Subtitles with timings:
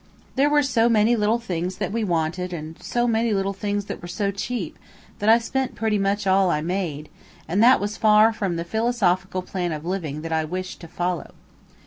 [0.35, 4.01] There were so many little things that we wanted, and so many little things that
[4.01, 4.79] were so cheap,
[5.19, 7.07] that I spent pretty much all I made,
[7.47, 11.35] and that was far from the philosophical plan of living that I wished to follow.